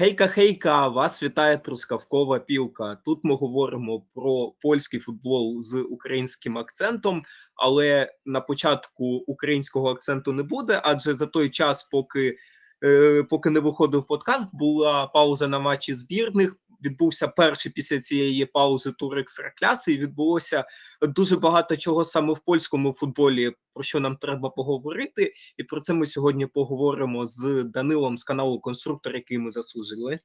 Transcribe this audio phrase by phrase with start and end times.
[0.00, 0.88] Хейка, хейка!
[0.88, 2.98] Вас вітає Трускавкова пілка.
[3.04, 7.22] Тут ми говоримо про польський футбол з українським акцентом,
[7.54, 12.36] але на початку українського акценту не буде, адже за той час, поки
[12.84, 16.56] е, поки не виходив подкаст, була пауза на матчі збірних.
[16.84, 20.64] Відбувся перший після цієї паузи тур екстракляси, і відбулося
[21.02, 25.32] дуже багато чого саме в польському футболі, про що нам треба поговорити.
[25.56, 30.20] І про це ми сьогодні поговоримо з Данилом з каналу Конструктор, який ми заслужили,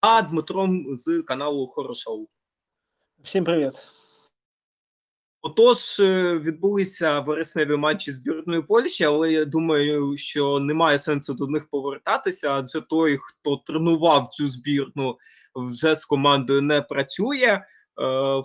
[0.00, 2.28] а Дмитром з каналу Хорошоу.
[3.22, 4.03] Всім привіт.
[5.46, 11.68] Отож, е, відбулися вересневі матчі збірної Польщі, але я думаю, що немає сенсу до них
[11.70, 15.16] повертатися, адже той, хто тренував цю збірну,
[15.54, 17.38] вже з командою не працює.
[17.46, 17.62] Е,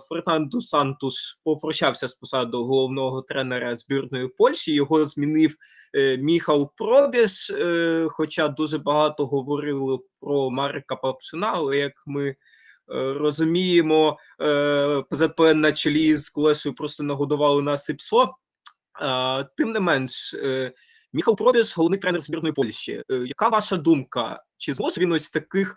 [0.08, 4.74] Фернандо Сантуш попрощався з посадою головного тренера збірної Польщі.
[4.74, 5.56] Його змінив
[5.96, 7.50] е, Міхал Пробіж.
[7.50, 12.34] е, Хоча дуже багато говорили про Марика Папшина, але як ми
[12.94, 18.34] розуміємо, е, ПЗПН на чолі з Колесою просто нагодували нас і псо.
[19.56, 20.72] Тим не менш, е,
[21.12, 23.02] Міхал Пробіж, головний тренер збірної Польщі.
[23.10, 24.42] Е, Яка ваша думка?
[24.56, 25.76] Чи зможе він ось таких,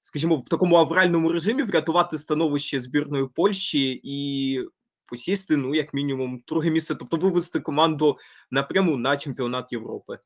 [0.00, 4.60] скажімо, в такому авральному режимі врятувати становище збірної Польщі і
[5.06, 8.18] посісти, ну, як мінімум, друге місце, тобто вивести команду
[8.50, 10.18] напряму на чемпіонат Європи?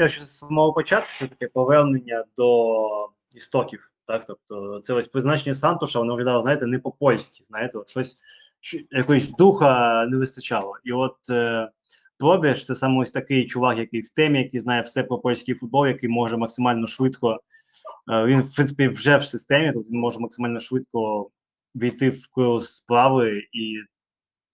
[0.00, 2.78] Скажу, що з самого початку це таке повернення до
[3.34, 3.90] істоків.
[4.06, 4.24] Так?
[4.26, 8.18] Тобто це ось призначення Сантуша, воно виглядало, знаєте, не по-польськи, знаєте, от щось
[8.60, 10.76] що, якоїсь духа не вистачало.
[10.84, 11.70] І от е,
[12.18, 15.86] Пробіж це саме ось такий чувак, який в темі, який знає все про польський футбол,
[15.86, 17.40] який може максимально швидко.
[18.12, 21.30] Е, він, в принципі, вже в системі, тобто він може максимально швидко
[21.74, 23.76] війти в курс справи і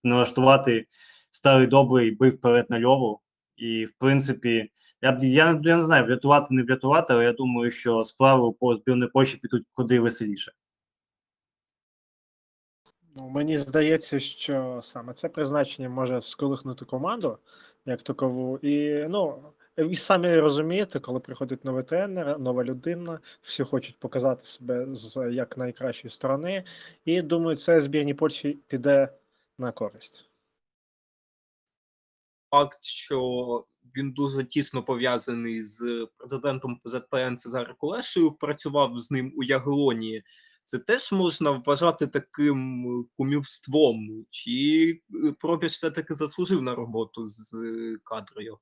[0.04, 0.86] налаштувати
[1.30, 3.20] старий добрий бив вперед на льову.
[3.56, 4.70] І, в принципі,
[5.02, 9.10] я я, я не знаю, врятувати, не врятувати, але я думаю, що справи по збірної
[9.10, 10.52] Польщі підуть куди веселіше.
[13.16, 17.38] Ну, мені здається, що саме це призначення може сколихнути команду
[17.86, 18.58] як такову.
[18.58, 19.42] І ну,
[19.76, 25.56] ви самі розумієте, коли приходить новий тренер, нова людина, всі хочуть показати себе з як
[25.56, 26.64] найкращої сторони.
[27.04, 29.08] І думаю, це збірній Польщі піде
[29.58, 30.30] на користь.
[32.50, 39.42] Факт, що він дуже тісно пов'язаний з президентом ПЗПН Цезаром Колешею, працював з ним у
[39.42, 40.24] Ягелонії.
[40.64, 47.98] Це теж можна вважати таким кумівством, чи е, Пробіж все-таки заслужив на роботу з е,
[48.04, 48.58] кадрою?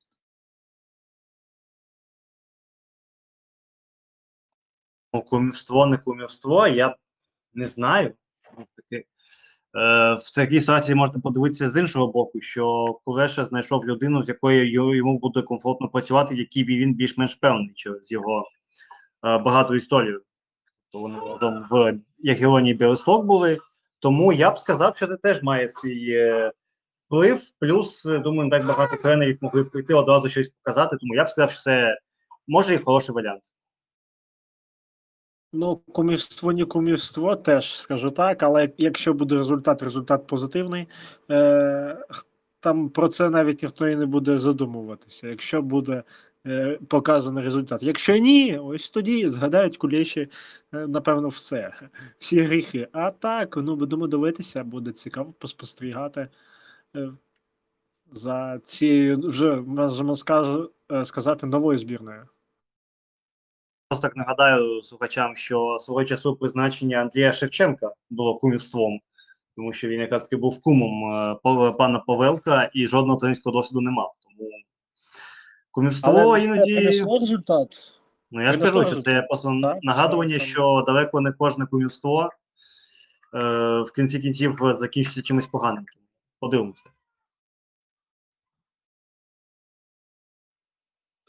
[5.13, 6.97] Ну, кумівство, не кумівство, я
[7.55, 8.15] не знаю.
[9.77, 14.95] Е, в такій ситуації можна подивитися з іншого боку, що Кулеша знайшов людину, з якою
[14.97, 20.23] йому буде комфортно працювати, в якій він більш-менш певний через його е, багату історію.
[20.93, 23.59] То вони разом в Ягелоні Білосток були.
[23.99, 26.53] Тому я б сказав, що це теж має свій е,
[27.07, 27.43] вплив.
[27.61, 30.97] Плюс, думаю, так багато тренерів могли прийти одразу щось показати.
[31.01, 31.99] Тому я б сказав, що це
[32.49, 33.43] може і хороший варіант.
[35.57, 40.89] Ну, кумівство, не кумівство, теж скажу так, але якщо буде результат, результат позитивний,
[41.31, 42.07] е,
[42.61, 45.29] там про це навіть ніхто і не буде задумуватися.
[45.29, 46.03] Якщо буде
[46.47, 47.83] е, показаний результат.
[47.83, 50.29] Якщо ні, ось тоді згадають куліші,
[50.73, 51.73] е, напевно, все,
[52.19, 52.89] всі гріхи.
[52.93, 56.29] А так, ну будемо дивитися, буде цікаво поспостерігати
[56.97, 57.13] е,
[58.13, 60.15] за цією вже можемо
[60.93, 62.29] е, сказати новою збірною.
[63.89, 69.01] Просто так нагадаю слухачам, що свого часу призначення Андрія Шевченка було кумівством,
[69.57, 71.35] тому що він якраз таки був кумом е,
[71.73, 74.15] пана Павелка і жодного тренерського досвіду не мав.
[74.21, 74.51] Тому
[75.71, 76.75] кумівство Але іноді.
[76.75, 78.01] принесло результат.
[78.31, 82.31] Ну я ж кажу, що це просто Так, нагадування, так, що далеко не кожне кумівство
[83.35, 83.39] е,
[83.81, 85.85] в кінці кінців закінчиться чимось поганим.
[86.41, 86.85] Подивимося.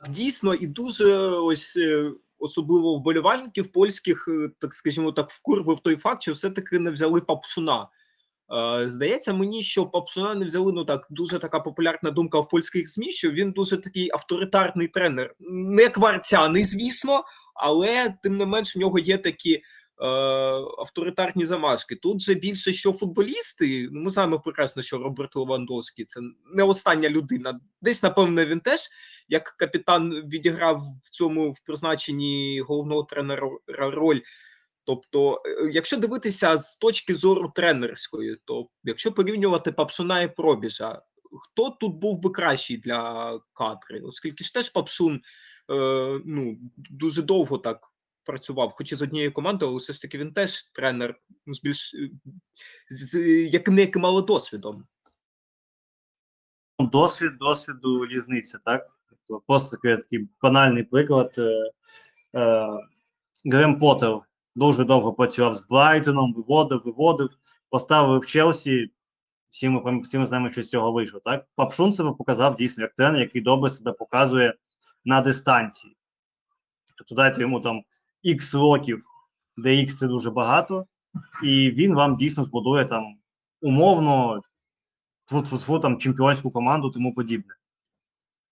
[0.10, 6.22] Дійсно, і дуже ось е, особливо вболівальників польських, е, так скажімо так, вкурвив той факт,
[6.22, 7.88] що все-таки не взяли Папшуна.
[8.82, 10.72] Е, Здається мені, що Папшуна не взяли.
[10.74, 15.36] Ну так дуже така популярна думка в польських ЗМІ, що він дуже такий авторитарний тренер,
[15.50, 17.24] не кварцяний, звісно,
[17.56, 19.62] але тим не менш в нього є такі
[20.78, 21.96] авторитарні замашки.
[21.96, 23.90] Тут же більше що футболісти.
[23.92, 26.20] Ну ми знаємо прекрасно, що Роберт Левандовський це
[26.54, 27.60] не остання людина.
[27.82, 28.80] Десь напевно він теж
[29.30, 34.20] як капітан відіграв в цьому в призначенні головного тренера роль.
[34.84, 41.02] Тобто, е, якщо дивитися з точки зору тренерської, то якщо порівнювати Папшуна і Пробіжа,
[41.40, 44.02] хто тут був би кращий для кадри?
[44.02, 45.22] Оскільки ж теж Папшун
[45.72, 47.95] е, ну, дуже довго так
[48.26, 51.62] працював, хоч і з однією командою, але все ж таки він теж тренер ну, з
[51.62, 52.10] більш е,
[52.90, 54.86] з яким не мало досвідом.
[56.80, 58.88] Ну, Досвід, досвіду різниця, так?
[59.10, 61.36] Тобто просто такий, такий банальний приклад.
[61.38, 61.72] Е,
[62.36, 62.68] е,
[63.46, 64.20] Грем Поттер
[64.56, 67.30] дуже довго працював з Брайтоном, виводив, виводив,
[67.70, 68.92] поставив в Челсі.
[69.50, 71.20] Всі ми, всі ми знаємо, що з цього вийшло.
[71.20, 71.46] Так?
[71.56, 74.54] Папшун себе показав дійсно як тренер, який добре себе показує
[75.06, 75.98] на дистанції.
[76.98, 77.84] Тобто дайте йому там
[78.26, 79.04] X років,
[79.58, 80.86] де X це дуже багато,
[81.44, 83.04] і він вам дійсно збудує там
[83.62, 84.42] умовно
[85.32, 87.54] тфу-тфу-тфу, там чемпіонську команду, тому подібне.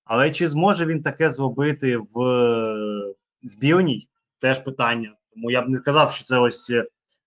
[0.06, 4.08] Але чи зможе він таке зробити в е, збірній?
[4.40, 5.16] Теж питання.
[5.34, 6.86] Тому я б не сказав, що це ось е,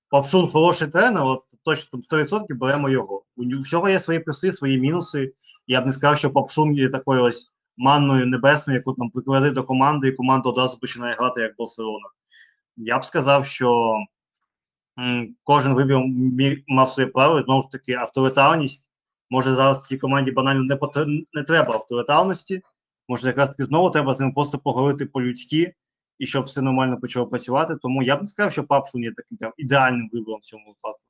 [0.09, 3.23] Папшун хороший тренер, от точно там 100% беремо його.
[3.37, 5.33] У всього є свої плюси, свої мінуси.
[5.67, 9.65] Я б не сказав, що Папшун є такою ось манною небесною, яку там приклади до
[9.65, 12.07] команди, і команда одразу починає грати як Барселона.
[12.77, 13.95] Я б сказав, що
[15.45, 15.99] кожен вибір
[16.67, 18.91] мав своє право, знову ж таки, авторитарність.
[19.31, 22.63] Може зараз цій команді банально не, потр- не треба авторитарності.
[23.09, 25.75] Може, якраз таки знову треба з ним просто поговорити по-людськи,
[26.19, 27.77] і щоб все нормально почало працювати.
[27.83, 31.01] Тому я б не сказав, що Папшун є таким прям ідеальним вибором в цьому випадку.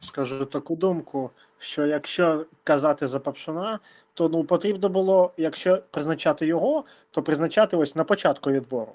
[0.00, 3.78] Скажу таку думку, що якщо казати за Папшуна,
[4.14, 8.92] то ну потрібно було, якщо призначати його, то призначати ось на початку відбору.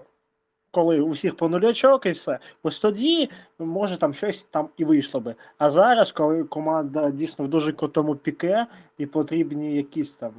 [0.75, 3.29] Коли у всіх по нулячок і все, ось тоді
[3.59, 5.35] може там щось там і вийшло би.
[5.57, 8.67] А зараз, коли команда дійсно в дуже крутому піке,
[8.97, 10.33] і потрібні якісь там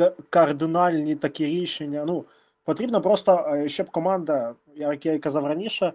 [0.00, 2.04] е, кардинальні такі рішення.
[2.06, 2.24] Ну,
[2.64, 5.92] потрібно просто, е, щоб команда, як я і казав раніше,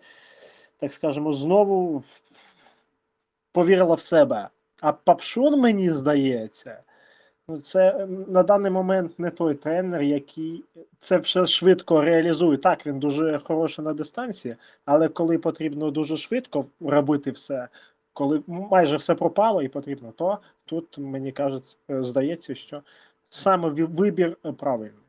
[0.78, 2.04] так скажемо, знову
[3.52, 4.50] повірила в себе.
[4.82, 6.80] А Папшун, мені здається,
[7.64, 10.64] це на даний момент не той тренер, який
[11.00, 12.58] це все швидко реалізує.
[12.58, 14.56] Так, він дуже хороший на дистанції,
[14.86, 17.68] але коли потрібно дуже швидко робити все,
[18.14, 22.82] коли майже все пропало і потрібно, то тут мені кажуть, е, здається, що
[23.30, 25.07] саме вибір е, правильний.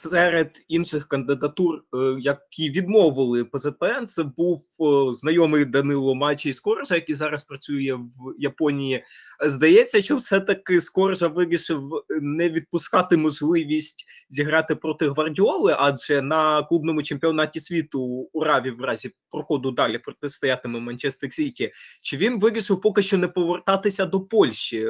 [0.00, 7.14] Серед інших кандидатур, е, які відмовили ПЗПН, це був е, знайомий Данило Мачій Скоржа, який
[7.14, 9.04] зараз працює в Японії.
[9.46, 17.02] Здається, що все-таки Скоржа вирішив е, не відпускати можливість зіграти проти Гвардіоли, адже на клубному
[17.02, 21.72] чемпіонаті світу у Раві в разі проходу далі протистоятиме Манчестер Сіті.
[22.02, 24.86] Чи він вирішив поки що не повертатися до Польщі?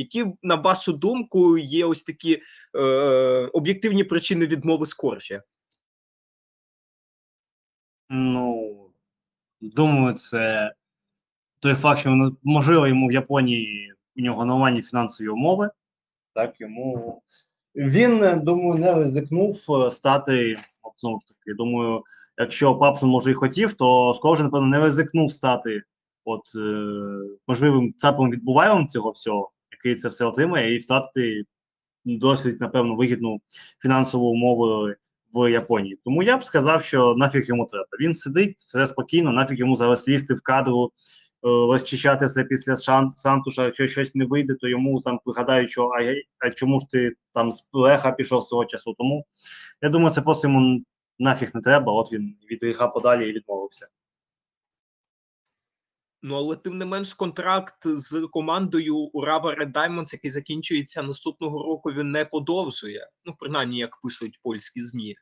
[0.00, 2.42] Які, на вашу думку, є ось такі
[2.76, 2.80] е,
[3.52, 5.42] об'єктивні причини відмови Скоржа?
[8.08, 8.76] Ну,
[9.60, 10.74] думаю, це
[11.60, 15.70] той факт, що можливо йому в Японії у нього нормальні фінансові умови.
[16.34, 17.22] Так, йому
[17.74, 20.58] він, думаю, не ризикнув е, стати.
[20.96, 22.02] Знову ж таки, думаю,
[22.38, 25.82] якщо Папшин може і хотів, то Скоржа, напевно, не ризикнув стати
[26.24, 26.86] от е,
[27.48, 29.50] можливим цапом відбуваєм цього всього,
[29.84, 31.44] який це все отримає, і втратити
[32.04, 33.40] досить, напевно, вигідну
[33.82, 34.88] фінансову умову
[35.34, 35.98] в Японії.
[36.04, 37.86] Тому я б сказав, що нафіг йому треба.
[38.00, 42.76] Він сидить все спокійно, нафіг йому зараз лізти в кадру, е, розчищати все після
[43.16, 43.64] Сантуша.
[43.64, 46.14] Якщо щось не вийде, то йому там пригадають, що а,
[46.46, 48.94] а чому ж ти там з леха пішов з цього часу.
[48.98, 49.26] Тому
[49.82, 50.82] я думаю, це просто йому
[51.18, 51.92] нафіг не треба.
[51.92, 53.86] От він від гріха подалі і відмовився.
[56.22, 61.92] Ну, але тим не менш, контракт з командою Урава Red Diamonds, який закінчується наступного року,
[61.92, 63.08] він не подовжує.
[63.24, 65.16] Ну, принаймні, як пишуть польські ЗМІ.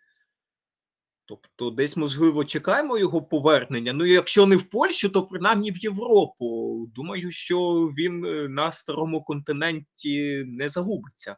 [1.29, 3.93] Тобто, десь, можливо, чекаємо його повернення.
[3.93, 6.87] Ну, якщо не в Польщу, то принаймні в Європу.
[6.95, 7.59] Думаю, що
[7.99, 11.37] він е, на старому континенті не загубиться.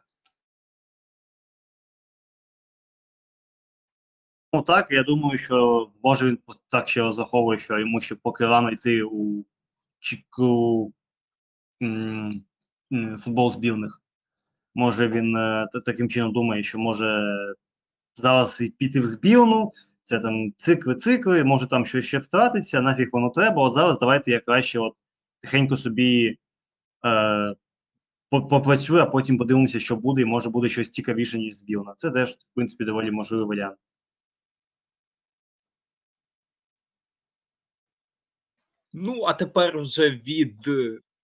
[4.53, 6.39] Ну так, я думаю, що може він
[6.69, 9.45] так ще розраховує, що йому ще поки рано йти у
[9.99, 10.93] чіку
[13.19, 14.01] футбол збірних.
[14.75, 17.35] Може він е, таким чином думає, що може
[18.17, 23.63] зараз піти в збірну, це там цикли-цикли, може там щось ще втратиться, нафіг воно треба.
[23.63, 24.93] От зараз давайте я краще от
[25.41, 26.37] тихенько собі
[27.05, 27.55] е,
[28.29, 31.93] попрацюю, а потім подивимося, що буде, і може буде щось цікавіше, ніж збірна.
[31.97, 33.77] Це теж, в принципі, доволі можливий варіант.
[38.93, 40.69] Ну, а тепер вже від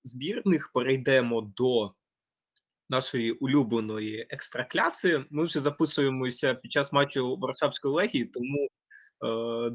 [0.04, 1.94] збірних перейдемо до
[2.90, 5.26] нашої улюбленої екстракляси.
[5.30, 8.68] Ми вже записуємося під час матчу Варшавської легії, тому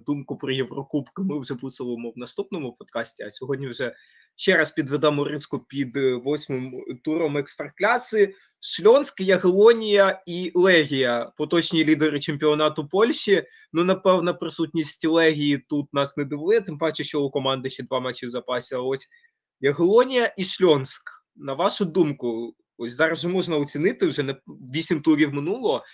[0.07, 3.23] думку про Єврокубки ми вже висловимо в наступному подкасті.
[3.23, 3.95] А сьогодні вже
[4.37, 8.35] ще раз підведемо риску під е, восьмим туром екстракляси.
[8.61, 13.45] Шльонськ, Ягелонія і Легія, поточні лідери чемпіонату Польщі.
[13.73, 18.01] Ну, напевно, присутність Легії тут нас не дивує, тим паче, що у команди ще два
[18.01, 18.75] матчі в запасі.
[18.75, 19.09] А ось
[19.61, 21.03] Ягелонія і Шльонськ.
[21.37, 24.37] На вашу думку, ось зараз вже можна оцінити вже не
[24.75, 25.85] вісім турів минуло.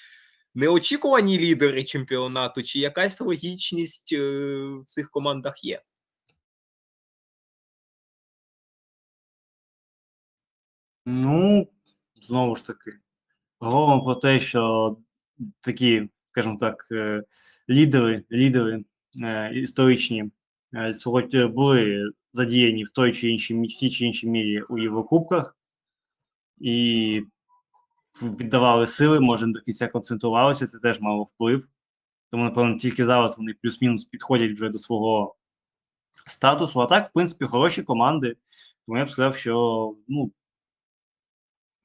[0.59, 4.21] Неочікувані лідери чемпіонату, чи якась логічність е,
[4.65, 5.83] в цих командах є?
[11.07, 11.69] Ну,
[12.23, 12.99] знову ж таки,
[13.59, 14.97] говоримо про те, що
[15.61, 17.23] такі, скажімо так, е,
[17.71, 18.85] лідери, лідери
[19.23, 20.31] е, історичні
[21.47, 25.57] були задіяні в той чи іншій, тій чи іншій мірі у Єврокубках
[26.61, 27.23] і
[28.23, 31.69] віддавали сили, може, до кінця концентрувалися, це теж мало вплив.
[32.31, 35.37] Тому, напевно, тільки зараз вони плюс-мінус підходять вже до свого
[36.27, 36.81] статусу.
[36.81, 38.37] А так, в принципі, хороші команди.
[38.87, 40.33] Тому я б сказав, що ну,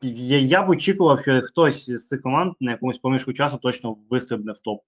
[0.02, 4.52] я, я б очікував, що хтось з цих команд на якомусь проміжку часу точно вистрибне
[4.52, 4.82] в топ.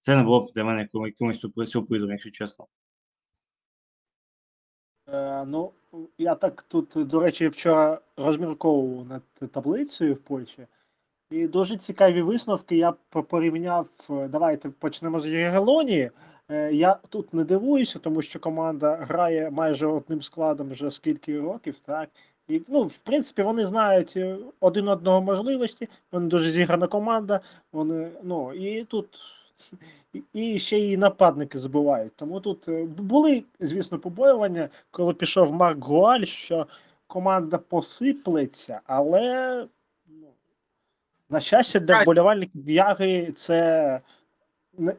[0.00, 2.66] Це не було б для мене якимось сюрпризом, якщо чесно.
[5.08, 5.72] Е, ну,
[6.18, 10.66] я так тут, до речі, вчора розмірковував над таблицею в Польщі.
[11.32, 12.76] І дуже цікаві висновки.
[12.76, 13.88] Я по- порівняв.
[14.10, 16.10] е, Давайте почнемо з Єгелонії.
[16.50, 21.78] Е, Я тут не дивуюся, тому що команда грає майже одним складом вже скільки років,
[21.78, 22.08] так.
[22.48, 27.40] І, ну, в принципі, вони знають е, один одного можливості, вони дуже зіграна команда.
[27.72, 29.18] Вони, ну, і тут
[30.12, 32.12] і- і ще й нападники збивають.
[32.16, 32.68] Тому тут
[33.00, 36.66] були, звісно, побоювання, коли пішов Марк Гуаль, що
[37.06, 39.66] команда посиплеться, але
[41.32, 44.00] на щастя для вболівальників Яги це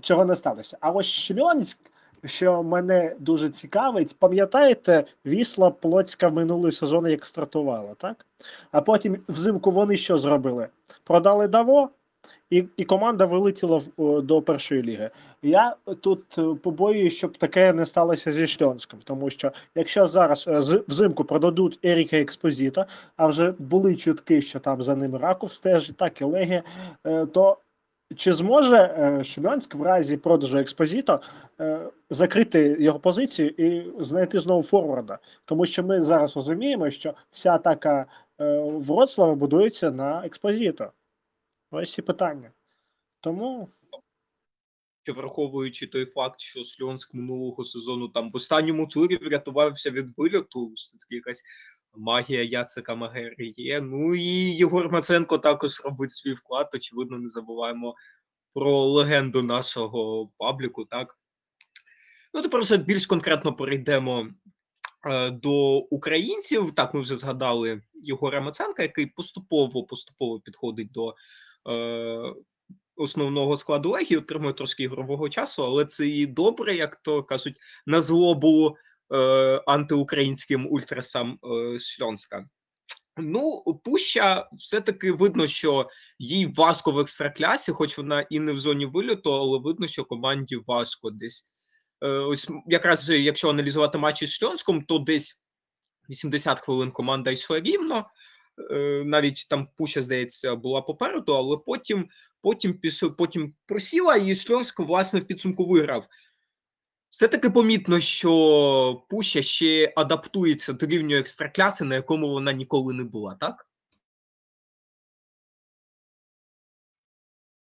[0.02, 0.78] цього не сталося.
[0.82, 1.78] А ось Шльонськ,
[2.26, 8.26] що мене дуже цікавить, пам'ятаєте, Вісла Плоцька минулий сезон як стартувала, так?
[8.72, 10.68] А потім взимку вони що зробили?
[11.04, 11.90] Продали Даво,
[12.58, 15.10] і, і команда вилетіла в, до першої ліги.
[15.42, 20.62] Я тут е, побоююсь, щоб таке не сталося зі Шльонськом, тому що якщо зараз е,
[20.62, 22.86] з- взимку продадуть Еріка Експозіта,
[23.18, 26.64] а вже були чутки, що там за ним Раков стежить, так і Легія,
[27.08, 27.58] е, то
[28.16, 31.20] чи зможе Шльонськ в разі продажу Експозіто
[32.10, 35.18] закрити його позицію і знайти знову форварда?
[35.46, 38.06] Тому що ми зараз розуміємо, що вся атака
[38.64, 40.92] Вроцлава будується на Експозіто.
[41.76, 42.52] Ось і питання.
[43.20, 43.70] Тому
[45.08, 50.98] враховуючи той факт, що Шльонськ минулого сезону там в останньому турі врятувався від вильоту, все
[50.98, 51.44] таки якась
[51.94, 53.82] магія Яцека Магери є.
[53.82, 56.70] Ну і Єгор Маценко також робить свій вклад.
[56.74, 57.96] Очевидно, не забуваємо
[58.54, 60.86] про легенду нашого пабліку.
[60.86, 61.18] Так
[62.34, 64.28] ну тепер вже більш конкретно перейдемо
[65.06, 66.76] е, до українців.
[66.76, 71.16] Так, ми вже згадали Єгора Маценка, який поступово поступово підходить до.
[71.70, 72.34] Е,
[72.96, 78.02] основного складу легії, отримує трошки ігрового часу, але це і добре, як то кажуть, на
[78.02, 78.78] злобу
[79.14, 79.18] е,
[79.68, 82.46] антиукраїнським ультрасам е, Шльонська.
[83.18, 85.88] Ну, Пуща все-таки видно, що
[86.20, 90.56] їй важко в екстраклясі, хоч вона і не в зоні вильоту, але видно, що команді
[90.68, 91.46] важко десь.
[92.02, 95.40] Е, ось якраз якщо аналізувати матчі з Шльонськом, то десь
[96.10, 98.06] 80 хвилин команда йшла рівно.
[98.72, 102.08] Е, навіть там Пуща, здається, була попереду, але потім
[102.42, 106.08] потім пішов, потім просіла, і Шльонськ, власне, в підсумку виграв.
[107.10, 113.36] Все-таки помітно, що Пуща ще адаптується до рівню екстракляси, на якому вона ніколи не була,
[113.36, 113.68] так?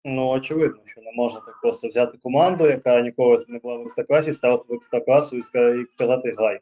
[0.04, 4.34] Ну, очевидно, що не можна так просто взяти команду, яка ніколи не була в екстракласі,
[4.34, 6.60] ставити в екстракlasу і ска- і казати грай.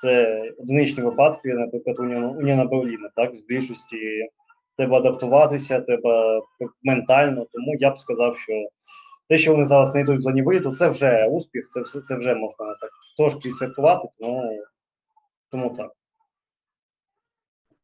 [0.00, 4.28] Це одиничні випадки, наприклад, Уніона, Уніона Берліна, так, з більшості
[4.76, 6.42] треба адаптуватися, треба
[6.82, 7.46] ментально.
[7.52, 8.52] Тому я б сказав, що
[9.28, 12.34] те, що вони зараз не йдуть в зоні виліту, це вже успіх, це це вже
[12.34, 14.64] можна так трошки святкувати, тому,
[15.50, 15.92] тому так.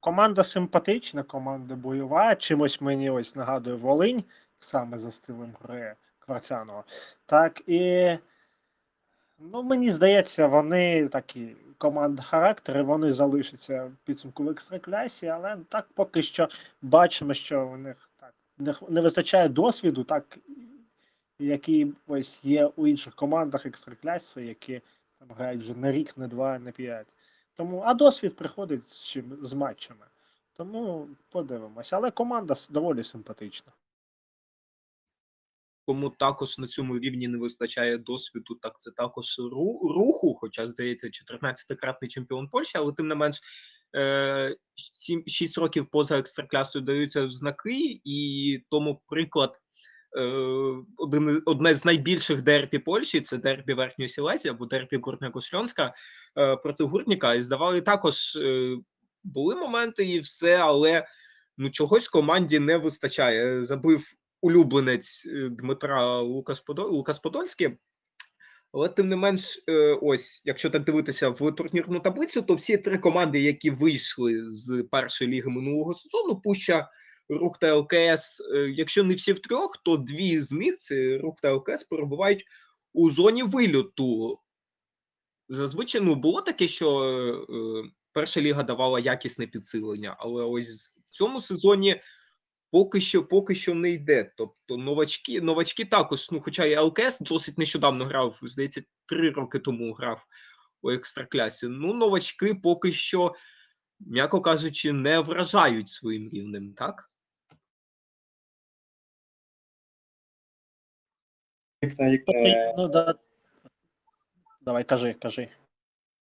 [0.00, 2.34] команда симпатична, команда бойова.
[2.34, 4.24] Чимось мені ось нагадує Волинь,
[4.58, 6.84] саме за стилем гри Кварцянова.
[7.26, 8.10] Так і
[9.38, 15.88] ну, мені здається, вони такі команда характери, вони залишаться в підсумку в екстраклясі, але так
[15.94, 16.48] поки що
[16.82, 18.34] бачимо, що у них так
[18.88, 20.38] не, вистачає досвіду, так
[21.38, 24.80] який ось є у інших командах екстракляси, які
[25.18, 27.06] там грають вже не рік, не два, не п'ять.
[27.56, 30.06] Тому, а досвід приходить з чим з матчами.
[30.56, 31.96] Тому подивимося.
[31.96, 33.72] Але команда доволі симпатична.
[35.86, 41.06] Кому також на цьому рівні не вистачає досвіду, так це також ру- руху, хоча, здається,
[41.06, 43.40] 14-кратний чемпіон Польщі, але тим не менш.
[45.26, 49.60] 6 років поза екстраклясою даються знаки, і тому приклад
[50.18, 50.22] е,
[50.96, 55.94] один, одне з найбільших дербі Польщі це дербі Верхньої Сілезії або дербі Гурня Шльонська
[56.38, 57.34] е, проти Гурніка.
[57.34, 58.76] І здавали також е,
[59.24, 61.06] були моменти і все, але
[61.58, 63.64] ну чогось команді не вистачає.
[63.64, 64.04] Забив
[64.44, 66.88] улюбленець е, Дмитра Лукас, Подо...
[66.88, 67.78] Лукас Подольський.
[68.72, 72.98] Але тим не менш, е, ось, якщо так дивитися в турнірну таблицю, то всі три
[72.98, 76.90] команди, які вийшли з першої ліги минулого сезону, Пуща,
[77.28, 81.40] Рух та ЛКС, е, якщо не всі в трьох, то дві з них це Рух
[81.42, 82.44] та ЛКС перебувають
[82.92, 84.38] у зоні вильоту.
[85.48, 87.46] Зазвичай ну, було таке, що
[88.12, 92.00] перша ліга давала якісне підсилення, але ось в цьому сезоні
[92.74, 94.32] поки що поки що не йде.
[94.36, 99.92] Тобто новачки, новачки також, ну, хоча і ЛКС досить нещодавно грав, здається, три роки тому
[99.92, 100.26] грав
[100.82, 101.68] у екстраклясі.
[101.68, 103.34] Ну, новачки поки що,
[104.00, 107.10] м'яко кажучи, не вражають своїм рівнем, так?
[111.82, 113.14] Окей, Ну, да.
[114.60, 115.48] Давай, кажи, кажи.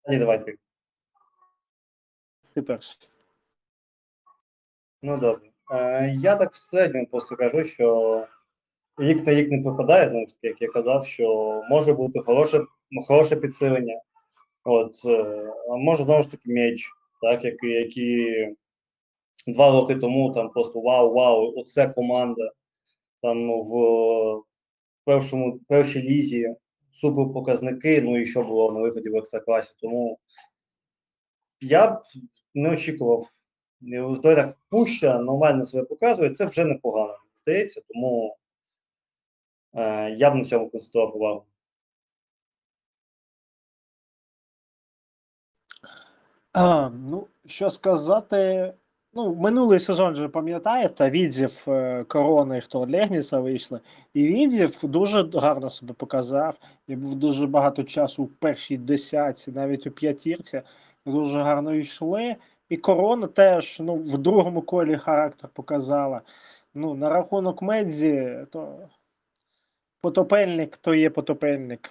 [0.09, 0.55] Ні, давайте.
[2.55, 2.97] Ти перший.
[5.03, 5.52] Ну добре.
[5.71, 8.27] Е, я так в середньому просто кажу, що
[8.99, 12.65] рік на рік не пропадає, знову ж таки, як я казав, що може бути хороше,
[13.07, 14.01] хороше підсилення.
[14.65, 16.91] От, е, а може знову ж таки м'яч,
[17.23, 18.49] так, які, які
[19.47, 22.53] два роки тому там просто вау, вау, оце команда.
[23.23, 24.43] Там ну, в
[25.05, 26.55] першому, першій лізі
[26.91, 29.75] супер показники, ну і що було на виході в екстракласі.
[29.81, 30.19] Тому
[31.61, 32.03] я б
[32.55, 33.27] не очікував.
[34.23, 38.37] Так пуща нормально себе показує, це вже непогано, здається, тому
[39.75, 41.45] е, я б на цьому концентрував увагу.
[46.53, 48.73] А, ну, що сказати.
[49.15, 53.81] Ну, минулий сезон же пам'ятаєте, Відзів, е, Корона хто Легніца вийшли.
[54.15, 56.59] І Відзів дуже гарно себе показав.
[56.89, 60.63] І був дуже багато часу у першій десятці, навіть у п'ятірці.
[61.07, 62.37] Дуже гарно йшли.
[62.73, 66.21] І Корона теж ну, в другому колі характер показала.
[66.75, 68.89] Ну, на рахунок Медзі, то
[70.01, 71.91] потопельник то є потопельник.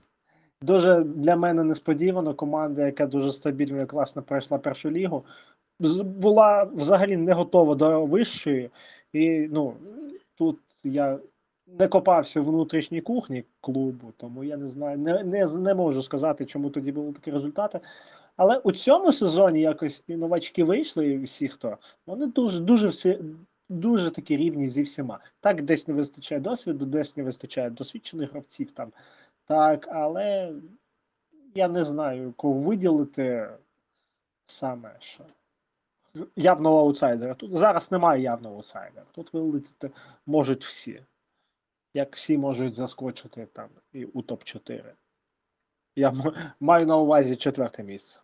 [0.62, 2.34] Дуже для мене несподівано.
[2.34, 5.24] Команда, яка дуже стабільно і класно пройшла першу лігу,
[6.02, 8.70] була взагалі не готова до вищої.
[9.12, 9.74] І ну,
[10.34, 11.18] тут я
[11.66, 16.46] не копався в внутрішній кухні клубу, тому я не знаю, не, не, не можу сказати,
[16.46, 17.80] чому тоді були такі результати.
[18.38, 23.18] Але у цьому сезоні якось і новачки вийшли, і всі хто, вони дуже, дуже всі.
[23.70, 25.20] Дуже такі рівні зі всіма.
[25.40, 28.92] Так, десь не вистачає досвіду, десь не вистачає досвідчених гравців там.
[29.44, 30.54] Так, але
[31.54, 33.50] я не знаю, кого виділити
[34.46, 35.24] саме що.
[36.36, 37.34] Явного аутсайдера.
[37.34, 39.06] Тут зараз немає явного аутсайдера.
[39.12, 39.90] Тут вилетіти
[40.26, 41.02] можуть всі.
[41.94, 44.92] Як всі можуть заскочити там і у топ-4.
[45.96, 46.12] Я
[46.60, 48.20] маю на увазі четверте місце.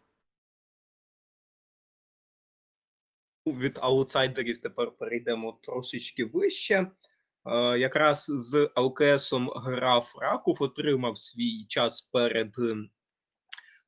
[3.47, 6.91] Від аутсайдерів тепер перейдемо трошечки вище.
[7.47, 12.55] Е, якраз з ЛКСом грав Раков, отримав свій час перед,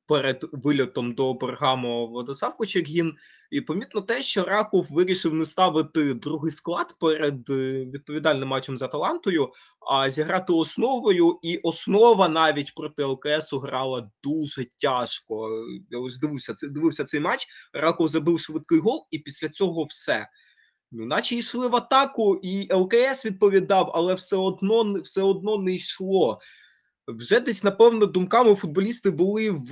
[0.07, 3.13] перед вильотом до Бергамо Владислав Кочергін.
[3.51, 8.81] І помітно те, що Раков вирішив не ставити другий склад перед е, відповідальним матчем з
[8.81, 9.49] Аталантою,
[9.91, 11.39] а зіграти основою.
[11.41, 15.49] І основа навіть проти ЛКСу грала дуже тяжко.
[15.89, 17.47] Я ось дивився, це- дивився цей матч.
[17.73, 20.27] Раков забив швидкий гол, і після цього все.
[20.91, 26.39] Ну, наче йшли в атаку, і ЛКС відповідав, але все одно, все одно не йшло.
[27.07, 29.71] Вже десь, напевно, думками футболісти були в,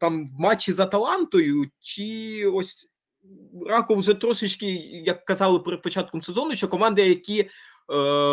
[0.00, 2.90] там, в матчі з Аталантою, чи ось
[3.66, 4.66] Раков вже трошечки,
[5.04, 7.48] як казали перед початком сезону, що команди, які е,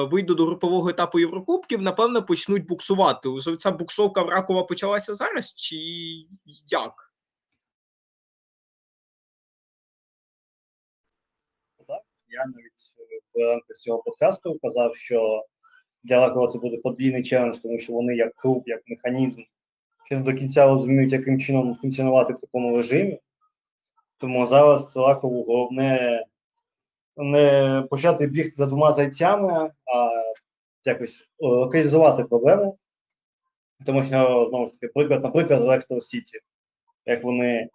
[0.03, 3.30] вийдуть до групового етапу Єврокубків, напевно, почнуть буксувати.
[3.30, 5.75] Уже ця буксовка в Ракова почалася зараз, чи
[6.67, 7.13] як?
[12.30, 15.45] Я навіть е, в рамках цього подкасту казав, що
[16.03, 19.41] для Ракова це буде подвійний челендж, тому що вони як клуб, як механізм,
[20.05, 23.19] ще не до кінця розуміють, яким чином функціонувати в такому режимі.
[24.17, 26.23] Тому зараз Ракову головне
[27.17, 30.10] не почати бігти за двома зайцями, а
[30.86, 32.77] якось е, локалізувати проблему.
[33.86, 36.39] Тому що, знову ж таки, приклад, наприклад, Лекстер Сіті,
[37.05, 37.69] як вони,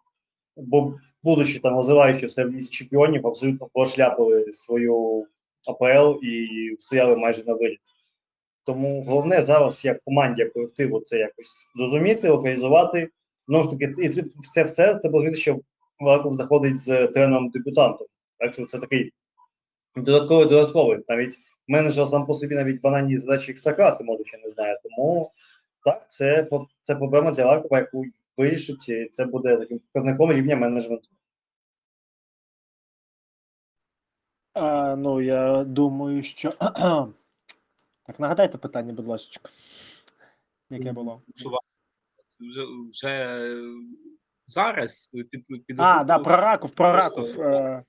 [1.23, 5.27] будучи там розвиваючи все в лісі чемпіонів, абсолютно прошляпили свою
[5.67, 7.81] АПЛ і стояли майже на виліт.
[8.65, 13.11] Тому головне зараз, як команді, як колективу, це якось зрозуміти, локалізувати.
[13.49, 15.61] Знову ж таки, і це, це все треба розуміти, що
[16.01, 18.07] Варков заходить з тренером дебютантом.
[18.39, 19.13] Так що це такий
[19.97, 20.99] додатковий додатковий.
[21.09, 24.81] Навіть менеджер сам по собі навіть банальні задачі екстракласи, може, ще не знає.
[24.83, 25.33] Тому
[25.85, 26.49] так, це,
[26.83, 28.05] це проблема для Варкова, яку
[28.37, 31.09] вирішить, і це буде таким показником рівня менеджменту.
[34.55, 36.53] А, ну, я думаю, що.
[38.13, 39.51] Так, нагадайте питання, будь ласка.
[40.71, 41.23] Яке було?
[42.41, 43.39] Вже, вже
[44.47, 47.41] зараз під, під А, да, про Раков, про Раков.
[47.41, 47.83] Е,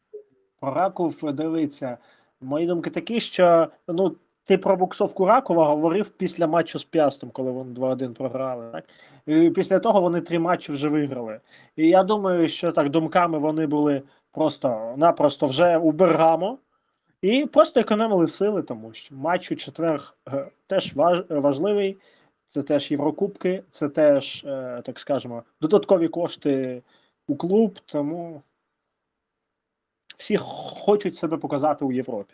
[0.59, 1.97] про Раков, дивиться.
[2.41, 7.51] Мої думки такі, що ну, ти про буксовку Ракова говорив після матчу з Пястом, коли
[7.51, 8.71] вони 2-1 програли.
[8.71, 8.85] Так?
[9.25, 11.39] І після того вони три матчі вже виграли.
[11.75, 16.57] І я думаю, що так думками вони були просто-напросто вже у Бергамо.
[17.23, 20.93] І просто економили сили, тому що матч у четвер е, теж
[21.29, 21.97] важливий.
[22.49, 26.83] Це теж Єврокубки, це теж, е, так скажемо, додаткові кошти
[27.27, 28.43] у клуб, тому
[30.17, 32.33] всі хочуть себе показати у Європі.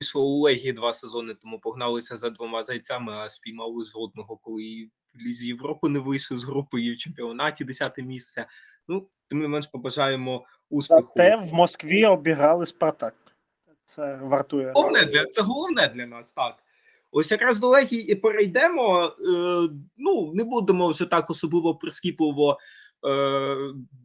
[0.00, 5.18] що у Легії два сезони тому погналися за двома зайцями, а спіймали жодного, коли в
[5.18, 8.46] Лізі Європи не вийшли з групи і в чемпіонаті 10 місце.
[8.88, 11.12] Ну, тим не менш побажаємо успіху.
[11.16, 13.14] Зате в Москві обіграли Спартак.
[13.84, 14.72] Це вартує.
[14.74, 16.54] Головне для це головне для нас, так.
[17.12, 19.04] Ось якраз до Легії і перейдемо.
[19.04, 22.58] Е, ну, не будемо вже так особливо прискіпливо
[23.08, 23.56] е,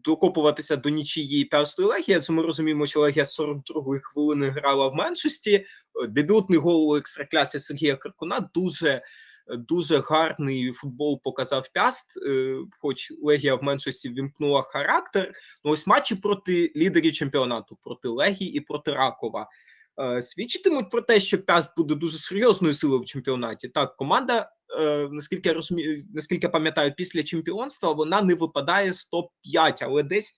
[0.04, 2.18] докопуватися до нічиї Пястої Легії.
[2.18, 5.66] Адже ми розуміємо, що Легія з 42-ї хвилини грала в меншості.
[6.10, 9.02] Дебютний гол у екстраклясі Сергія Каркуна дуже.
[9.58, 15.32] Дуже гарний футбол показав Пяст, е, хоч Легія в меншості вімкнула характер.
[15.64, 19.50] Ну ось матчі проти лідерів чемпіонату, проти Легії і проти Ракова
[20.02, 23.68] е, свідчитимуть про те, що Пяст буде дуже серйозною силою в чемпіонаті.
[23.68, 29.10] Так, команда, е, наскільки я розумію, наскільки я пам'ятаю, після чемпіонства вона не випадає з
[29.14, 30.36] топ-5, але десь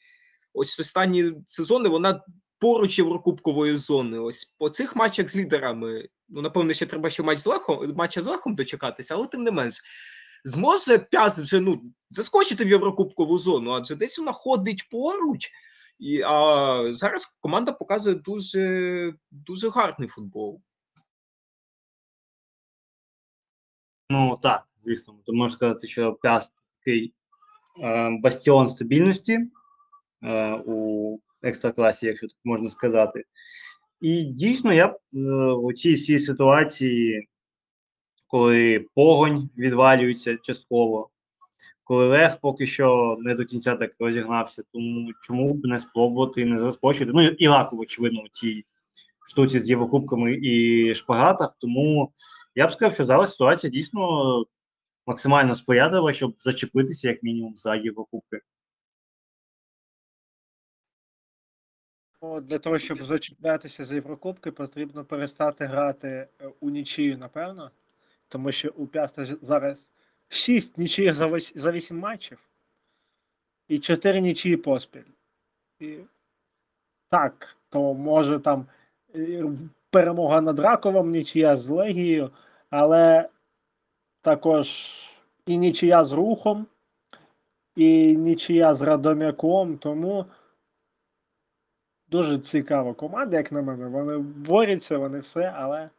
[0.53, 2.21] ось останні сезони вона
[2.61, 4.19] поруч єврокубкової зони.
[4.19, 6.09] Ось по цих матчах з лідерами.
[6.29, 9.51] Ну, напевно, ще треба ще матч з Лехом, матча з Лехом дочекатися, але тим не
[9.51, 9.81] менш.
[10.43, 15.51] Зможе Пяс вже ну заскочити в Єврокубкову зону, адже десь вона ходить поруч.
[15.99, 20.61] І, а зараз команда показує дуже, дуже гарний футбол.
[24.09, 27.13] Ну так, звісно, то можна сказати, що Пяст такий
[27.83, 29.39] е, бастіон стабільності
[30.23, 33.23] е, у екстракласі, якщо так можна сказати.
[34.01, 35.19] І дійсно, я е,
[35.51, 37.27] у цій всій ситуації,
[38.27, 41.09] коли погонь відвалюється частково,
[41.83, 46.59] коли Лех поки що не до кінця так розігнався, тому чому б не спробувати не
[46.59, 47.11] заскочити.
[47.13, 48.65] Ну і Лаков, очевидно, у цій
[49.27, 51.55] штуці з Єврокубками і шпагатах.
[51.59, 52.11] Тому
[52.55, 54.43] я б сказав, що зараз ситуація дійсно
[55.07, 58.39] максимально сприятлива, щоб зачепитися як мінімум за Єврокубки.
[62.21, 67.71] Для того, щоб зачіплятися за Єврокубки, потрібно перестати грати е, у нічию, напевно.
[68.27, 69.89] Тому що у Пяста зараз
[70.29, 72.49] 6 нічиїх за, за 8 матчів
[73.67, 75.01] і 4 нічиї поспіль.
[75.79, 75.97] І
[77.09, 78.65] так, то може там
[79.15, 79.43] е,
[79.89, 82.31] перемога над Раковом, нічия з Легією,
[82.69, 83.29] але
[84.21, 84.95] також
[85.45, 86.67] і нічия з Рухом,
[87.75, 89.77] і нічия з Радомяком.
[89.77, 90.25] Тому
[92.11, 93.87] дуже цікава команда, як на мене.
[93.87, 95.89] Вони борються, вони все, але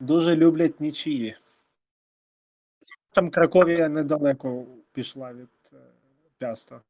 [0.00, 1.36] дуже люблять нічиї.
[3.12, 5.76] Там Краковія недалеко пішла від е,
[6.38, 6.80] Пяста.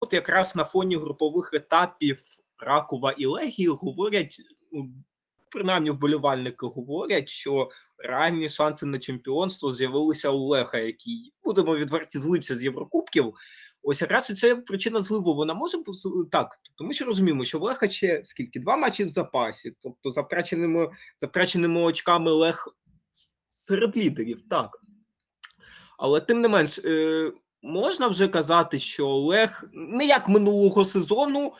[0.00, 2.22] От якраз на фоні групових етапів
[2.58, 4.40] Ракова і Легії говорять,
[4.72, 4.90] ну,
[5.48, 12.56] принаймні вболівальники говорять, що реальні шанси на чемпіонство з'явилися у Леха, який, будемо відверті, злився
[12.56, 13.34] з Єврокубків.
[13.82, 15.78] Ось якраз ця причина зливу, вона може
[16.30, 20.22] так, тому що розуміємо, що в Леха ще скільки два матчі в запасі, тобто за
[20.22, 22.68] втраченими, за втраченими очками Лех
[23.48, 24.82] серед лідерів, так.
[25.98, 31.52] Але тим не менш, е, можна вже казати, що Олег не як минулого сезону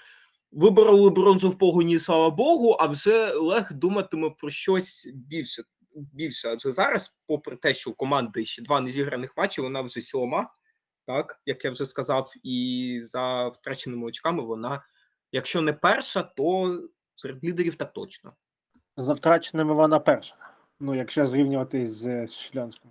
[0.52, 5.62] вибороли бронзу в погоні, слава Богу, а вже Олег думатиме про щось більше.
[6.12, 10.50] Більше, адже зараз, попри те, що у команди ще два незіграних матчі, вона вже сьома,
[11.08, 14.82] так як я вже сказав, і за втраченими очками вона,
[15.32, 16.80] якщо не перша, то
[17.14, 18.32] серед лідерів так точно.
[18.96, 20.36] За втраченими вона перша.
[20.80, 22.90] Ну, якщо зрівнювати з, з Шльонськом.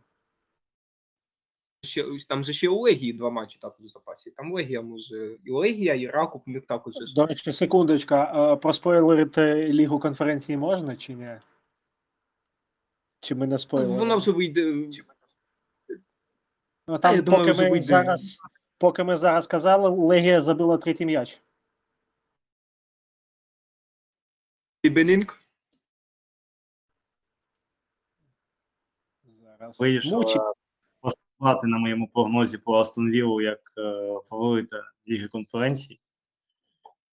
[1.81, 4.31] ще там же ще у Легії два матчі також в запасі.
[4.31, 6.93] Там Легія може і Легія, і Раков у них також.
[7.15, 11.29] До речі, секундочка, а проспойлерити Лігу конференції можна чи ні?
[13.19, 13.99] Чи ми не спойлеримо?
[13.99, 14.89] Вона вже вийде.
[16.87, 17.85] Ну, там, я думаю, поки, вже ми вийде.
[17.85, 18.39] зараз,
[18.77, 21.41] поки ми зараз казали, Легія забила третій м'яч.
[24.91, 25.39] Бенінг.
[29.41, 29.79] Зараз.
[29.79, 30.41] Вирішила Мучить.
[30.99, 35.99] поступати на моєму прогнозі по Астон Віллу як е, фаворита Ліги конференції.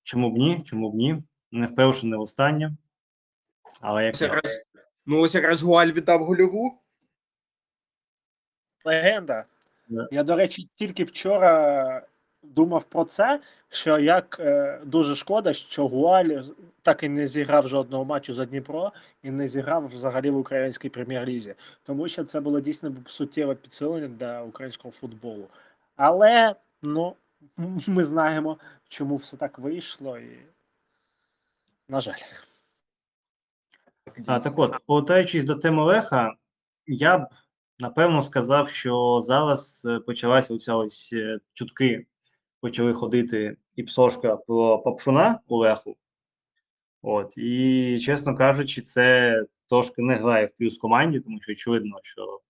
[0.03, 0.63] Чому б ні?
[0.63, 1.23] Чому б ні?
[1.51, 2.77] Не вперше, не востаннє.
[3.81, 4.57] Але як Ось я- якраз,
[5.07, 6.83] ну ось якраз Гуаль віддав гольову.
[8.85, 9.45] Легенда.
[10.11, 12.07] Я, до речі, тільки вчора
[12.43, 16.43] думав про це, що як е, дуже шкода, що Гуаль
[16.83, 21.55] так і не зіграв жодного матчу за Дніпро і не зіграв взагалі в українській прем'єр-лізі,
[21.83, 25.49] тому що це було дійсно суттєве підсилення для українського футболу.
[25.97, 27.17] Але ну,
[27.87, 30.39] ми знаємо, чому все так вийшло, і
[31.89, 32.21] на жаль.
[34.27, 36.35] А, так от, повертаючись до теми Леха,
[36.87, 37.27] я б
[37.85, 42.07] напевно сказав, що зараз е, почалася оця ось е, чутки,
[42.61, 45.97] почали ходити і псошка про Папшуна у Леху.
[47.03, 52.41] От, і, чесно кажучи, це трошки не грає в плюс команді, тому що очевидно, що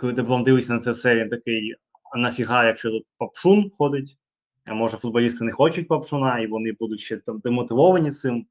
[0.00, 1.74] коли ти дивишся на це все, він такий,
[2.12, 4.18] а нафіга, якщо тут Папшун ходить,
[4.64, 8.46] а може футболісти не хочуть Папшуна, і вони будуть ще там демотивовані цим.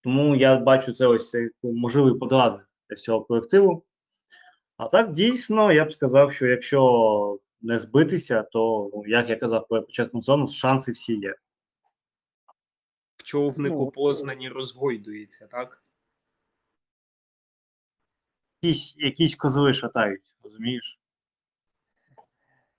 [0.00, 3.84] Тому я бачу це ось як можливий подразник для цього колективу.
[4.76, 9.68] А так, дійсно, я б сказав, що якщо не збитися, то, ну, як я казав
[9.68, 11.34] перед початком сезону, шанси всі є.
[13.16, 15.82] В човнику Ну, Познані розгойдується, так?
[18.62, 21.00] Якісь, якісь козли шатають, розумієш?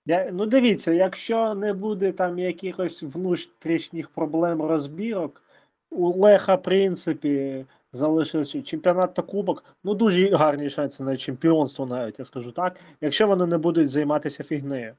[0.06, 5.42] Я, ну дивіться, якщо не буде там якихось внутрішніх проблем розбірок,
[5.90, 12.18] у Леха, в принципі, залишився чемпіонат та кубок, ну дуже гарні шанси на чемпіонство, навіть
[12.18, 14.96] я скажу так, якщо вони не будуть займатися фігнею.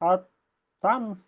[0.00, 0.18] А
[0.80, 1.18] там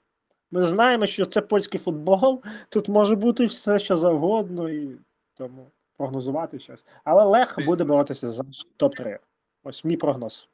[0.51, 4.99] ми знаємо, що це польський футбол, тут може бути все, що завгодно, і
[5.35, 6.85] тому прогнозувати щось.
[7.05, 8.43] Але Лех буде боротися за
[8.79, 9.19] топ-3.
[9.62, 10.49] Ось мій прогноз.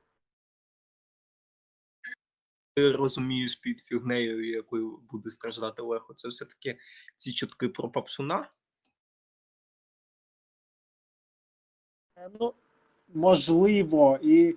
[2.76, 6.14] розумію з-під фігнею, якою буде страждати Лехо.
[6.14, 6.78] Це все-таки
[7.16, 8.48] ці чутки про Папшуна.
[12.40, 12.52] Ну,
[13.14, 14.54] можливо, і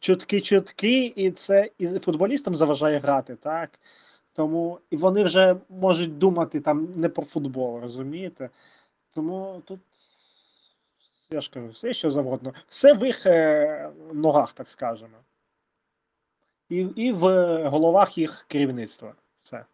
[0.00, 3.80] чутки-чутки, і це і футболістам заважає грати, так?
[4.32, 8.50] Тому і вони вже можуть думати там не про футбол, розумієте?
[9.14, 9.80] Тому тут,
[11.30, 12.52] я ж кажу, все що завгодно.
[12.68, 15.16] Все в їх е, ногах, так скажемо.
[16.68, 17.22] І, і в
[17.68, 19.14] головах їх керівництва.
[19.42, 19.64] Все.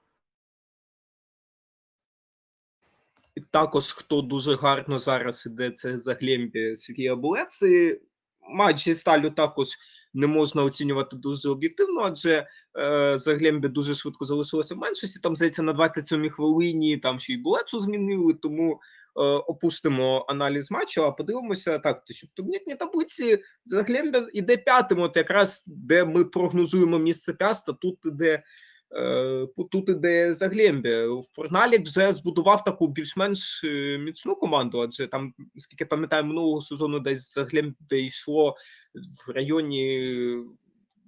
[3.51, 7.63] Також, хто дуже гарно зараз іде, це Заглембі Сергія Булец.
[7.63, 8.01] І
[8.49, 9.69] матч зі сталю також
[10.15, 12.47] не можна оцінювати дуже об'єктивно, адже
[12.79, 15.21] е, Заглембі дуже швидко залишилося в меншості.
[15.21, 21.05] Там, здається, на 27-й хвилині там ще й Булецу змінили, тому е, опустимо аналіз матчу,
[21.05, 26.99] а подивимося так, то що в таблиці Заглембі іде п'ятим, от якраз де ми прогнозуємо
[26.99, 28.43] місце п'яста, тут іде Е,
[29.71, 31.07] Тут іде Заглембі.
[31.31, 37.35] Форналік вже збудував таку більш-менш е, міцну команду, адже там, скільки пам'ятаю, минулого сезону десь
[37.35, 38.57] Заглембі йшло
[39.27, 40.09] в районі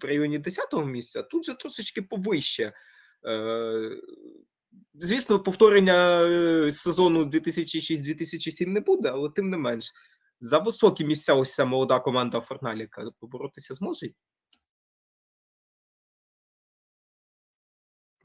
[0.02, 2.72] в районі 10-го місця, тут же трошечки повище.
[3.26, 3.90] Е,
[4.94, 9.92] Звісно, повторення е, сезону 2006-2007 не буде, але тим не менш.
[10.40, 14.10] За високі місця ось ця молода команда Форналіка поборотися зможе.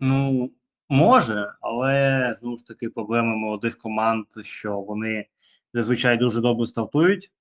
[0.05, 0.51] Ну,
[0.89, 5.25] може, але знову ж таки проблеми молодих команд, що вони
[5.73, 7.31] зазвичай дуже добре стартують,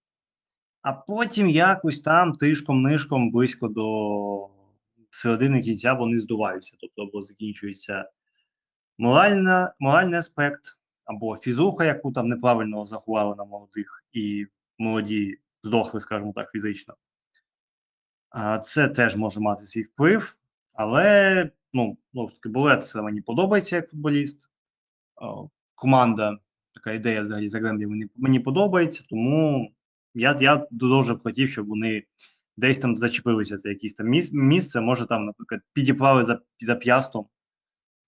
[0.83, 4.49] а потім якось там тишком-нишком близько до
[5.11, 6.77] середини кінця вони здуваються.
[6.81, 8.11] Тобто або закінчується
[8.99, 14.47] моральна, моральний аспект, або фізуха, яку там неправильно заховали на молодих, і
[14.79, 16.95] молоді здохли, скажімо так, фізично.
[18.31, 20.37] А це теж може мати свій вплив,
[20.73, 24.51] але ну, ну таки Булет це мені подобається як футболіст.
[25.75, 26.39] Команда,
[26.75, 29.73] така ідея взагалі Загрембі мені, мені подобається, тому
[30.15, 32.05] я, я дуже б хотів, щоб вони
[32.57, 37.27] десь там зачепилися за якесь там міс- місце, може там, наприклад, підіплали за, за п'ястом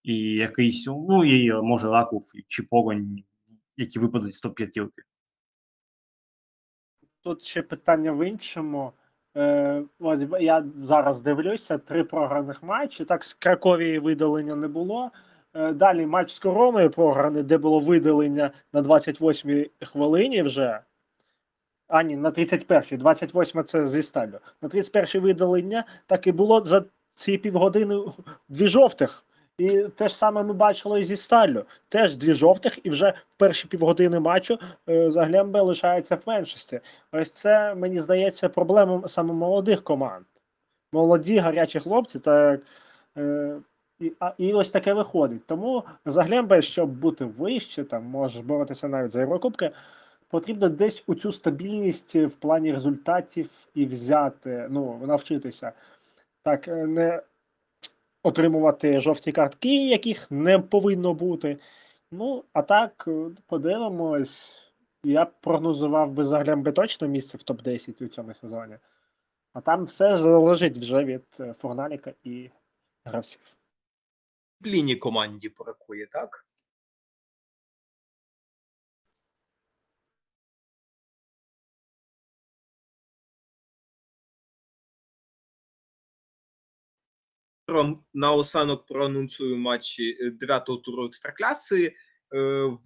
[0.02, 3.24] і якийсь, ну і може Раков чи Погонь,
[3.76, 5.02] які випадуть з топ-п'ятірки.
[7.20, 8.92] Тут ще питання в іншому.
[9.36, 13.04] Е, от я зараз дивлюся, три програних матчі.
[13.04, 15.10] Так, з Краковії видалення не було.
[15.54, 20.80] Е, далі матч з короною програний, де було видалення на 28-й хвилині вже.
[21.88, 22.96] А, ні, на 31-й.
[22.96, 24.38] 28 це зі сталю.
[24.62, 28.00] На 31-й видалення так і було за ці півгодини
[28.48, 29.24] дві жовтих.
[29.58, 31.64] І те ж саме ми бачили і зі сталлю.
[31.88, 36.80] Теж дві жовтих, і вже в перші півгодини матчу е, Заглембе лишається в меншості.
[37.12, 40.24] Ось це, мені здається, проблема саме молодих команд.
[40.92, 42.58] Молоді гарячі хлопці, та,
[43.16, 43.56] е,
[44.00, 45.46] і, а, і ось таке виходить.
[45.46, 49.70] Тому Заглембе, щоб бути вище, там, може боротися навіть за Єврокубки,
[50.28, 55.72] потрібно десь у цю стабільність в плані результатів і взяти, ну, навчитися.
[56.42, 57.22] Так, е, не
[58.24, 61.58] отримувати жовті картки, яких не повинно бути.
[62.10, 64.60] Ну, а так, е, подивимось.
[65.04, 68.78] Я прогнозував би Заглембе точно місце в топ-10 у цьому сезоні.
[69.52, 72.50] А там все залежить вже від е, Фурналіка і
[73.04, 73.40] гравців.
[74.62, 76.46] Пліні команді бракує, так?
[87.74, 91.86] Про- Наостанок проанонсую матчі е, 9-го туру екстракляси.
[91.86, 91.92] Е,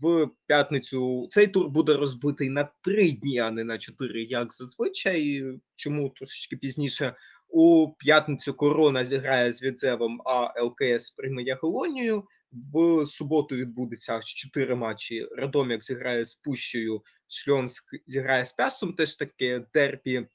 [0.01, 5.45] В п'ятницю цей тур буде розбитий на три дні, а не на чотири, як зазвичай.
[5.77, 7.15] Чому трошечки пізніше?
[7.49, 12.25] У п'ятницю Корона зіграє з Відзевом, а ЛКС прийме Ягелонію.
[12.73, 15.29] В суботу відбудеться аж чотири матчі.
[15.37, 20.27] Радомік зіграє з Пущею, Шльонськ зіграє з Пястом, теж таке дербі.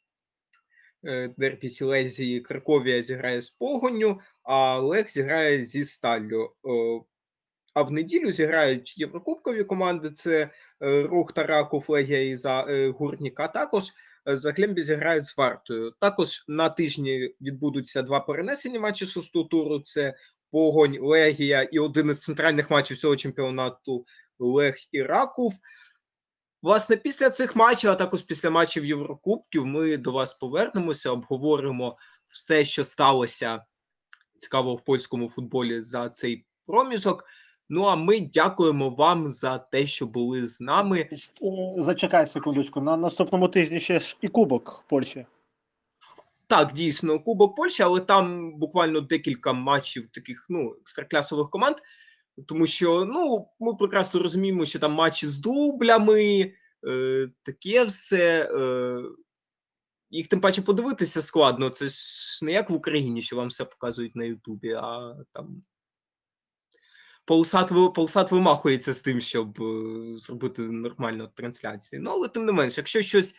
[1.05, 6.53] Е, Дербі Сілезії, Краковія зіграє з Погоню, а Лех зіграє зі Сталлю.
[7.73, 10.49] А в неділю зіграють єврокубкові команди: це
[10.81, 13.83] е, Рух Тараков, Легія і е, Гурнік, а також
[14.25, 15.93] Заглембі зіграє з Вартою.
[15.99, 20.13] Також на тижні відбудуться два перенесені матчі шостого туру: це
[20.51, 24.05] Погонь, Легія і один із центральних матчів цього чемпіонату
[24.39, 25.53] Лех і Раков.
[26.63, 31.97] Власне, після цих матчів, а також після матчів Єврокубків, ми до вас повернемося, обговоримо
[32.27, 33.65] все, що сталося
[34.37, 37.25] цікаво в польському футболі за цей проміжок.
[37.69, 40.99] Ну а ми дякуємо вам за те, що були з нами.
[40.99, 41.17] Е,
[41.77, 42.81] Зачекай секундочку.
[42.81, 45.25] На наступному тижні ще ж і Кубок Польщі.
[46.47, 51.75] Так, дійсно, Кубок Польщі, але там буквально декілька матчів таких ну, екстраклясових команд.
[52.47, 56.53] Тому що ну, ми прекрасно розуміємо, що там матчі з дублями,
[56.87, 58.49] е, таке все.
[58.53, 59.03] Е,
[60.09, 61.69] їх тим паче подивитися складно.
[61.69, 65.63] Це ж не як в Україні, що вам все показують на Ютубі, а там.
[67.25, 67.91] Полсат, ви-
[68.31, 72.01] вимахується з тим, щоб е, зробити нормальну трансляцію.
[72.01, 73.35] Ну, але тим не менш, якщо щось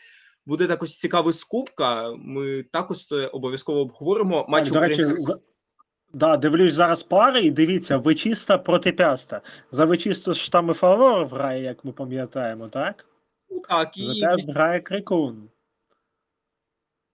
[0.46, 4.46] буде також цікаве з Кубка, ми також це обов'язково обговоримо.
[4.48, 5.02] Матч Так, до речі.
[6.14, 9.42] Да, дивлюсь зараз пари, і дивіться, Вичиста проти Пяста.
[9.70, 13.06] За Вичисто ж там і Фаворов грає, як ми пам'ятаємо, так?
[13.50, 15.50] Ну, так, За Пяст грає Крикун.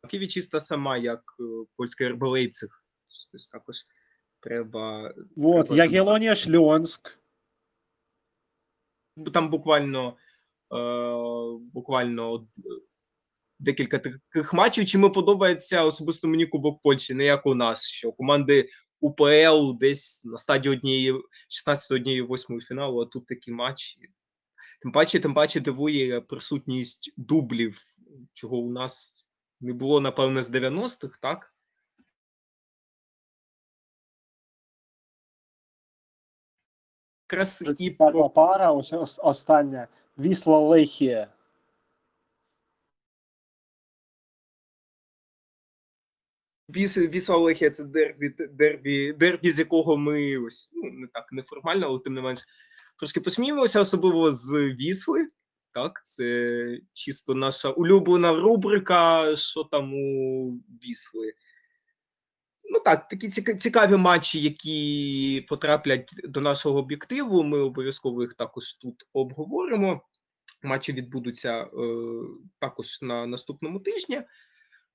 [0.03, 1.43] Так, і відчиста сама, як е,
[1.77, 2.85] польський РБ Лейпциг.
[3.33, 3.77] Тобто також
[4.41, 5.15] треба.
[5.37, 7.19] Вот, Треба Ягелонія Шльонськ.
[9.33, 10.17] Там буквально,
[10.75, 12.47] е, буквально
[13.59, 14.87] декілька таких матчів.
[14.87, 18.69] Чим подобається особисто мені Кубок Польщі, не як у нас, що команди
[19.01, 21.15] УПЛ десь на стадії однієї
[21.49, 23.99] 16 однієї восьмої фіналу, а тут такі матчі.
[24.83, 27.83] Тим паче, тим паче дивує присутність дублів,
[28.33, 29.27] чого у нас
[29.61, 31.55] не було, напевне, з 90-х, так?
[37.31, 37.65] Якраз
[37.99, 39.89] Пара, пара ось ос- остання.
[40.19, 41.33] Вісла Лехія.
[46.77, 51.87] Віс, Вісла Лехія це дербі, дербі, дербі, з якого ми ось ну не так неформально,
[51.87, 52.41] але тим не менш
[52.99, 55.29] трошки посміємося, особливо з Вісли.
[55.75, 60.51] Так, це чисто наша улюблена рубрика, що там у
[60.85, 61.33] Вісли.
[62.73, 67.43] Ну так, такі цікаві матчі, які потраплять до нашого об'єктиву.
[67.43, 70.03] Ми обов'язково їх також тут обговоримо.
[70.63, 71.69] Матчі відбудуться е,
[72.59, 74.23] також на наступному тижні.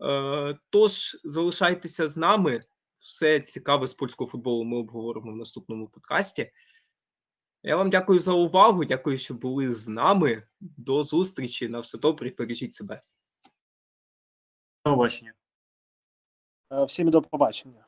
[0.02, 2.62] Е, Тож залишайтеся з нами.
[3.00, 6.52] Все цікаве з польського футболу ми обговоримо в наступному подкасті.
[7.64, 8.86] Я вам дякую за увагу.
[8.86, 10.48] Дякую, що були з нами.
[10.60, 11.68] До зустрічі.
[11.70, 12.34] На все добре.
[12.38, 13.02] Бережіть себе.
[14.86, 15.34] До побачення.
[16.72, 17.86] Е, Всім до побачення.